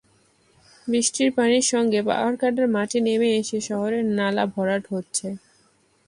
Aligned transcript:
বৃষ্টির 0.87 1.29
পানির 1.37 1.65
সঙ্গে 1.71 1.99
পাহাড় 2.07 2.35
কাটার 2.37 2.67
মাটি 2.67 2.99
নেমে 3.01 3.29
এসে 3.39 3.59
শহরের 3.61 4.03
নালা 4.17 4.43
ভরাট 4.53 4.83
হচ্ছে। 4.93 5.27